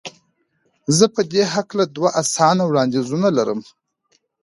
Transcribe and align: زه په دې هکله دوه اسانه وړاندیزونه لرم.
زه 0.97 1.05
په 1.15 1.21
دې 1.31 1.43
هکله 1.53 1.83
دوه 1.95 2.09
اسانه 2.21 2.63
وړاندیزونه 2.65 3.27
لرم. 3.37 3.59